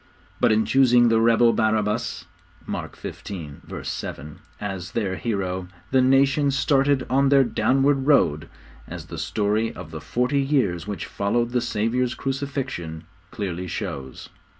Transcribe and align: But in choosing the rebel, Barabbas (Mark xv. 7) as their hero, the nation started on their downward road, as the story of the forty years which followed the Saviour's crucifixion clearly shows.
But 0.39 0.51
in 0.51 0.65
choosing 0.65 1.09
the 1.09 1.19
rebel, 1.21 1.53
Barabbas 1.53 2.25
(Mark 2.65 2.97
xv. 2.97 3.85
7) 3.85 4.39
as 4.59 4.91
their 4.93 5.15
hero, 5.17 5.67
the 5.91 6.01
nation 6.01 6.49
started 6.49 7.05
on 7.07 7.29
their 7.29 7.43
downward 7.43 8.07
road, 8.07 8.49
as 8.87 9.05
the 9.13 9.19
story 9.19 9.71
of 9.71 9.91
the 9.91 10.01
forty 10.01 10.41
years 10.41 10.87
which 10.87 11.05
followed 11.05 11.51
the 11.51 11.61
Saviour's 11.61 12.15
crucifixion 12.15 13.03
clearly 13.29 13.67
shows. 13.67 14.29